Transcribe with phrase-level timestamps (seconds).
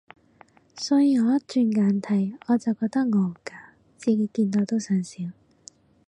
[0.75, 3.69] 所以我一轉簡體，我就覺得我好假，
[3.99, 5.25] 自己見到都想笑